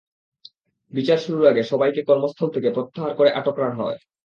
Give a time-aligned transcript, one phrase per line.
[0.93, 3.99] বিচার শুরুর আগে সবাইকে কর্মস্থল থেকে প্রত্যাহার করে আটক রাখা হয়।